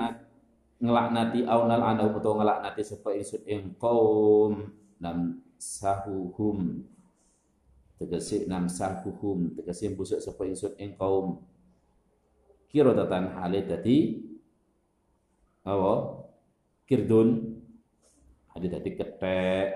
ngelaknati 0.84 1.48
aunal 1.48 1.80
anahu 1.88 2.20
utawa 2.20 2.44
ngelaknati 2.44 2.84
sapa 2.84 3.16
ingsun 3.16 3.42
ing 3.48 3.62
qaum 3.80 4.60
nam 5.00 5.40
sahuhum 5.56 6.84
tegese 7.96 8.44
nam 8.52 8.68
sahuhum 8.68 9.56
tegese 9.56 9.88
busuk 9.96 10.20
sapa 10.20 10.44
ingsun 10.52 10.76
ing 10.76 11.00
qaum 11.00 11.40
kira 12.68 12.92
tatan 12.92 13.32
hale 13.40 13.64
dadi 13.64 14.27
apa 15.68 15.94
kirdun 16.88 17.60
ada 18.56 18.68
tadi 18.80 18.90
ketek 18.96 19.68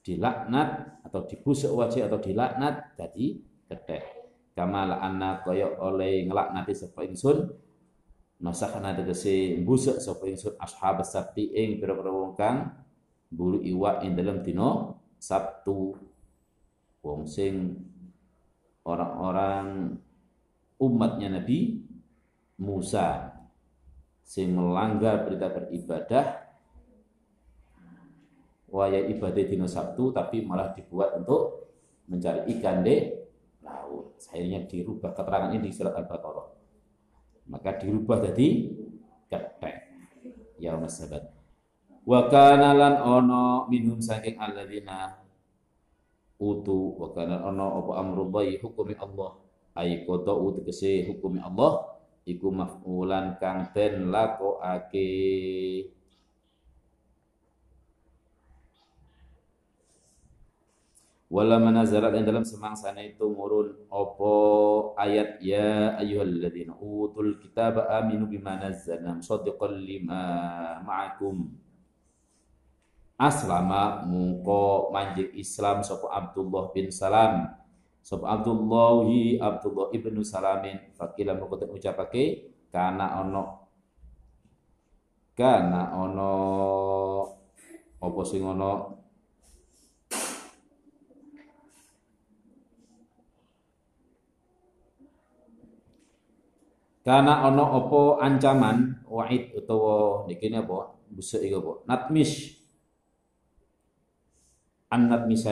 dilaknat 0.00 0.98
atau 1.04 1.28
dibusuk 1.28 1.68
wajah 1.76 2.08
atau 2.08 2.16
dilaknat 2.16 2.96
jadi 2.96 3.44
ketek 3.68 4.02
kama 4.56 4.88
anna 5.04 5.44
kaya 5.44 5.68
oleh 5.84 6.24
ngelaknati 6.24 6.72
sapa 6.72 7.04
ingsun 7.04 7.44
ada 8.40 9.04
tegese 9.04 9.60
busuk 9.68 10.00
sapa 10.00 10.24
ingsun 10.32 10.56
ashab 10.56 11.04
sabti 11.04 11.52
ing 11.52 11.76
pira-pira 11.76 12.08
wong 12.08 12.32
kang 12.32 12.72
buru 13.28 13.60
iwak 13.60 14.00
ing 14.02 14.16
dalam 14.16 14.40
dina 14.40 14.96
Sabtu 15.20 16.00
wong 17.04 17.28
sing 17.28 17.76
orang-orang 18.88 19.92
umatnya 20.80 21.36
Nabi 21.36 21.76
Musa 22.64 23.29
sih 24.30 24.46
melanggar 24.46 25.26
berita 25.26 25.50
beribadah 25.50 26.24
waya 28.70 29.02
ibadah 29.10 29.42
dino 29.42 29.66
Sabtu 29.66 30.14
tapi 30.14 30.46
malah 30.46 30.70
dibuat 30.70 31.18
untuk 31.18 31.66
mencari 32.06 32.46
ikan 32.54 32.86
di 32.86 33.10
laut. 33.66 34.14
Akhirnya 34.30 34.62
dirubah 34.70 35.10
keterangan 35.18 35.50
ini 35.50 35.66
di 35.66 35.74
surat 35.74 35.98
Al-Baqarah. 35.98 36.46
Maka 37.50 37.74
dirubah 37.82 38.22
jadi 38.30 38.70
ketek. 39.26 39.74
Ya 40.62 40.78
Mas 40.78 40.94
Sahabat. 41.02 41.34
Wa 42.06 42.30
lan 42.54 43.02
ono 43.02 43.66
minum 43.66 43.98
saking 43.98 44.38
alladzina 44.38 45.18
utu 46.38 46.94
wa 46.94 47.10
kana 47.10 47.42
ono 47.50 47.82
apa 47.82 47.92
amru 47.98 48.30
hukumi 48.30 48.94
Allah. 48.94 49.42
Ai 49.74 50.06
qada'u 50.06 50.62
kesih 50.62 51.10
hukumi 51.10 51.42
Allah 51.42 51.98
iku 52.28 52.46
maf'ulan 52.52 53.40
kang 53.40 53.72
den 53.72 54.12
lakokake 54.12 55.08
wala 61.30 61.62
manazarat 61.62 62.10
yang 62.18 62.26
dalam 62.26 62.44
semangsana 62.44 63.00
itu 63.06 63.22
murun 63.30 63.70
opo 63.86 64.32
ayat 64.98 65.38
ya 65.40 65.94
ayyuhalladzina 66.02 66.74
utul 66.74 67.38
kitab 67.38 67.86
aminu 67.86 68.26
bima 68.26 68.58
nazzalna 68.58 69.14
musaddiqan 69.22 69.78
lima 69.78 70.20
ma'akum 70.82 71.54
aslama 73.14 74.02
mungko 74.10 74.90
manjir 74.90 75.30
Islam 75.38 75.86
sapa 75.86 76.08
Abdullah 76.10 76.68
bin 76.74 76.90
Salam 76.90 77.59
Sob 78.00 78.24
Abdullahi 78.24 79.36
Abdullah 79.36 79.92
ibnu 79.92 80.24
Salamin 80.24 80.80
fakila 80.96 81.36
ucap 81.36 81.68
ucapake 81.68 82.24
kana 82.72 83.20
ono 83.20 83.44
kana 85.36 86.00
ono 86.00 86.32
opo 88.00 88.20
sing 88.24 88.44
ono 88.44 88.98
Karena 97.00 97.48
ono 97.48 97.64
opo 97.80 98.00
ancaman 98.20 99.08
wa'id 99.08 99.56
utawa 99.56 100.28
Dikini 100.28 100.60
apa? 100.60 100.94
Busuk 101.10 101.40
iku 101.42 101.58
apa? 101.58 101.72
Natmish. 101.88 102.60
An 104.92 105.08
natmisa 105.08 105.50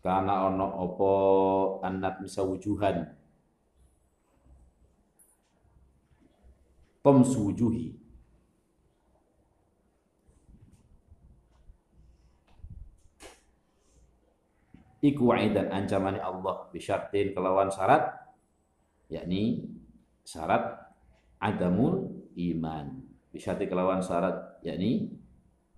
Karena 0.00 0.48
ono 0.48 0.64
opo 0.64 1.10
anak 1.84 2.24
bisa 2.24 2.40
wujuhan 2.40 3.04
Pemsujuhi 7.04 8.00
Iku 15.00 15.32
dan 15.32 15.68
ancaman 15.72 16.20
Allah 16.20 16.68
bisyartin 16.68 17.32
kelawan 17.32 17.72
syarat 17.72 18.20
yakni 19.08 19.64
syarat 20.28 20.76
adamul 21.40 22.20
iman 22.36 23.00
bisyarti 23.32 23.64
kelawan 23.64 24.04
syarat 24.04 24.60
yakni 24.60 25.08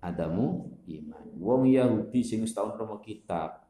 adamu 0.03 0.67
iman 0.91 1.23
wong 1.39 1.71
Yahudi 1.71 2.19
sing 2.19 2.43
setahun 2.43 2.75
rumah 2.75 2.99
kitab 2.99 3.62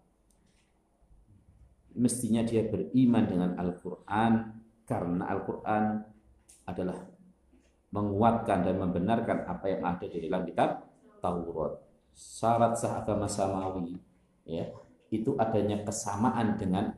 mestinya 1.98 2.42
dia 2.42 2.66
beriman 2.66 3.24
dengan 3.26 3.52
Al-Quran 3.58 4.32
karena 4.84 5.24
Al-Quran 5.30 5.84
adalah 6.66 6.98
menguatkan 7.94 8.66
dan 8.66 8.76
membenarkan 8.82 9.46
apa 9.46 9.66
yang 9.70 9.82
ada 9.86 10.06
di 10.10 10.18
dalam 10.26 10.44
kitab 10.46 10.70
Taurat. 11.22 11.78
Syarat 12.14 12.78
sah 12.78 13.02
agama 13.02 13.26
samawi 13.26 13.98
ya, 14.46 14.70
itu 15.10 15.34
adanya 15.38 15.82
kesamaan 15.82 16.58
dengan 16.62 16.94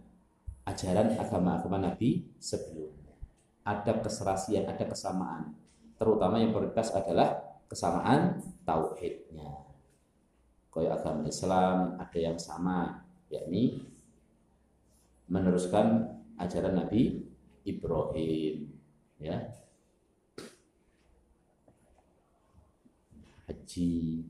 ajaran 0.68 1.16
agama-agama 1.20 1.80
Nabi 1.92 2.24
sebelumnya. 2.40 3.16
Ada 3.64 4.00
keserasian, 4.04 4.68
ada 4.68 4.84
kesamaan. 4.88 5.56
Terutama 5.96 6.40
yang 6.40 6.52
prioritas 6.52 6.92
adalah 6.92 7.44
kesamaan 7.72 8.44
tauhidnya. 8.68 9.64
Kayak 10.72 11.00
agama 11.00 11.24
Islam 11.32 11.78
ada 11.96 12.18
yang 12.20 12.36
sama, 12.36 13.08
yakni 13.32 13.88
meneruskan 15.30 16.06
ajaran 16.38 16.86
Nabi 16.86 17.24
Ibrahim 17.66 18.70
ya 19.18 19.42
haji 23.50 24.26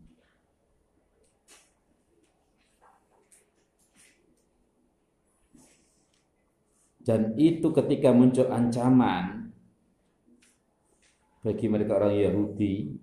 dan 7.04 7.36
itu 7.36 7.68
ketika 7.84 8.16
muncul 8.16 8.48
ancaman 8.48 9.52
bagi 11.44 11.68
mereka 11.70 12.00
orang 12.02 12.16
Yahudi 12.18 12.96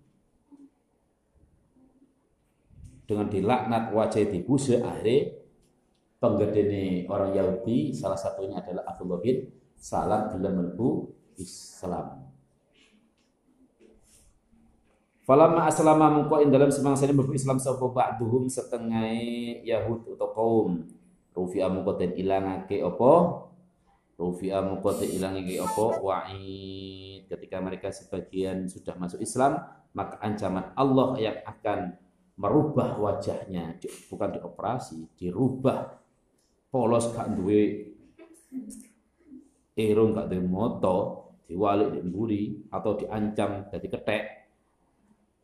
dengan 3.07 3.29
dilaknat 3.29 3.93
wajah 3.95 4.25
dibusa 4.27 4.81
akhirnya 4.83 5.42
penggede 6.23 6.63
ini 6.71 6.85
orang 7.11 7.35
Yahudi 7.35 7.91
salah 7.99 8.15
satunya 8.15 8.63
adalah 8.63 8.87
Abdullah 8.95 9.19
bin 9.19 9.43
Salam 9.75 10.31
dalam 10.31 10.55
melebu 10.55 11.11
Islam. 11.35 12.23
Falamma 15.27 15.67
aslama 15.67 16.07
mengko 16.15 16.39
ing 16.43 16.51
dalam 16.55 16.71
semangsa 16.71 17.11
ini 17.11 17.19
mlebu 17.19 17.35
Islam 17.35 17.59
sapa 17.59 17.83
ba'duhum 17.83 18.47
setengah 18.47 19.11
Yahud 19.67 20.15
atau 20.15 20.29
kaum. 20.31 20.73
rufi 21.35 21.59
mengko 21.59 21.99
den 21.99 22.15
ilangake 22.15 22.79
apa? 22.79 23.13
rufi 24.19 24.55
mengko 24.55 24.91
den 25.03 25.11
ilangake 25.19 25.59
apa? 25.59 25.85
Wa'id 25.99 27.27
ketika 27.27 27.59
mereka 27.59 27.91
sebagian 27.91 28.71
sudah 28.71 28.95
masuk 28.95 29.19
Islam, 29.19 29.59
maka 29.95 30.23
ancaman 30.23 30.71
Allah 30.79 31.09
yang 31.19 31.37
akan 31.43 31.99
merubah 32.39 32.95
wajahnya, 33.03 33.79
bukan 34.11 34.37
dioperasi, 34.39 35.11
dirubah 35.19 36.02
polos 36.73 37.13
gak 37.13 37.37
duwe 37.37 37.93
irung 39.77 40.17
gak 40.17 40.33
duwe 40.33 40.41
moto 40.41 40.99
diwalik 41.45 42.01
di 42.01 42.01
mburi 42.01 42.43
atau 42.73 42.97
diancam 42.97 43.69
jadi 43.69 43.87
ketek 43.93 44.25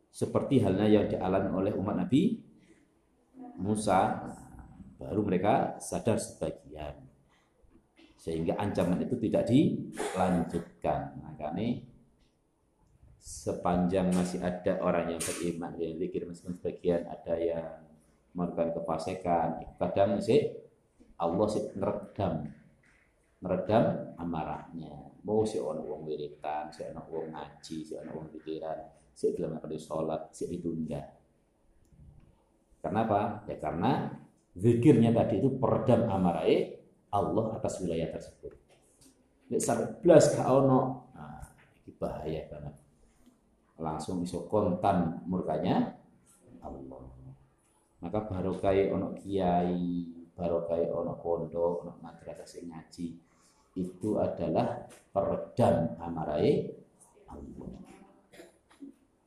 seperti 0.09 0.65
halnya 0.65 0.89
yang 0.89 1.05
dialami 1.05 1.53
oleh 1.53 1.73
umat 1.77 2.01
Nabi 2.01 2.41
Musa 3.61 4.25
baru 4.97 5.21
mereka 5.21 5.77
sadar 5.85 6.17
sebagian 6.17 6.97
sehingga 8.17 8.57
ancaman 8.57 9.05
itu 9.05 9.21
tidak 9.21 9.53
dilanjutkan 9.53 11.13
Maka 11.21 11.53
makanya 11.53 11.85
sepanjang 13.21 14.09
masih 14.17 14.41
ada 14.41 14.81
orang 14.81 15.13
yang 15.13 15.21
beriman 15.21 15.77
yang 15.77 15.93
zikir 16.01 16.25
meskipun 16.25 16.57
sebagian 16.57 17.05
ada 17.05 17.35
yang 17.37 17.67
melakukan 18.33 18.73
kepasekan 18.81 19.61
kadang 19.77 20.17
sih 20.25 20.68
Allah 21.19 21.47
sih 21.51 21.65
neredam 21.75 22.35
neredam 23.43 23.85
amarahnya 24.23 25.19
mau 25.27 25.43
si 25.43 25.59
ono 25.59 25.83
wong 25.83 26.07
wiritan 26.07 26.71
si 26.71 26.87
ono 26.87 27.03
wong 27.11 27.35
ngaji 27.35 27.77
si 27.83 27.93
ono 27.99 28.11
wong 28.23 28.27
pikiran 28.39 28.79
si 29.19 29.35
dalam 29.35 29.59
kali 29.59 29.79
sholat 29.83 30.31
si 30.31 30.47
ditunda 30.47 31.03
karena 32.83 33.01
apa 33.03 33.21
ya 33.51 33.57
karena 33.59 34.15
zikirnya 34.55 35.11
tadi 35.11 35.43
itu 35.43 35.51
peredam 35.59 36.07
amarah 36.07 36.47
Allah 37.11 37.45
atas 37.59 37.83
wilayah 37.83 38.15
tersebut 38.15 38.55
sampai 39.59 39.91
belas 39.99 40.25
ka 40.39 40.47
ono 40.47 41.11
nah, 41.19 41.43
bahaya 41.99 42.47
banget 42.47 42.75
langsung 43.79 44.23
iso 44.23 44.47
kontan 44.47 45.19
murkanya 45.27 45.99
Allah 46.63 47.03
maka 47.99 48.19
baru 48.23 48.55
kaya 48.63 48.95
ono 48.95 49.19
kiai 49.19 50.15
barokai 50.39 50.87
ono 50.95 51.19
pondok 51.19 51.83
ono 51.83 51.93
madrasah 51.99 52.47
sing 52.47 52.71
ngaji 52.71 53.07
itu 53.75 54.09
adalah 54.23 54.87
peredam 55.11 55.99
amarai 55.99 56.71
Allah 57.27 57.75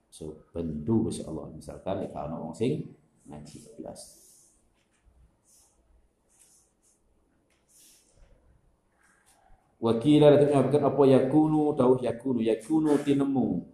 so 0.08 0.39
bendu 0.56 1.12
Gusti 1.12 1.28
Allah 1.28 1.52
misalkan 1.52 2.08
nek 2.08 2.15
ono 2.15 2.36
wong 2.47 2.56
sing 2.56 2.88
ngaji 3.28 3.58
belas 3.76 4.02
Wakila 9.82 10.30
lalu 10.30 10.45
menyampaikan 10.54 10.86
apa 10.93 11.02
yakunu 11.10 11.74
tahu 11.74 12.06
yakunu 12.06 12.39
yakunu 12.45 13.02
tinemu 13.02 13.65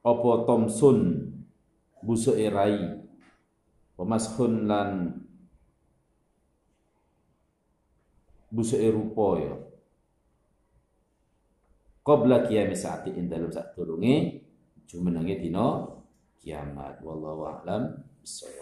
apa 0.00 0.30
Thompson 0.48 1.28
busuk 2.00 2.40
erai 2.40 2.96
pemashun 4.00 4.64
lan 4.64 5.19
busuk 8.50 8.82
e 8.82 8.88
rupa 8.90 9.26
ya 9.38 9.54
qabla 12.02 12.50
saat 12.50 13.06
saati 13.06 13.10
dalam 13.30 13.54
saat 13.54 13.70
turungi, 13.78 14.42
jumenenge 14.90 15.38
dino 15.38 15.68
kiamat 16.42 16.98
wallahu 17.06 17.46
a'lam 17.62 18.02
bissawab 18.18 18.59